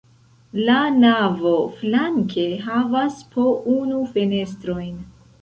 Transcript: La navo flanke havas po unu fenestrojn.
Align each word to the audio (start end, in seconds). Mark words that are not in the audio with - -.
La 0.69 0.77
navo 1.03 1.51
flanke 1.81 2.47
havas 2.65 3.21
po 3.37 3.47
unu 3.77 4.01
fenestrojn. 4.17 4.99